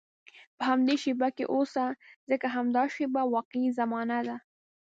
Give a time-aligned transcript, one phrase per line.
[0.57, 1.85] په همدې شېبه کې اوسه،
[2.29, 4.35] ځکه همدا شېبه واقعي زمانه ده.